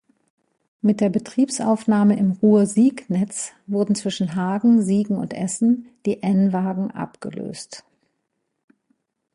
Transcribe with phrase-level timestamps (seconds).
[0.81, 7.83] Mit der Betriebsaufnahme im Ruhr-Sieg-Netz wurden zwischen Hagen, Siegen und Essen die n-Wagen abgelöst.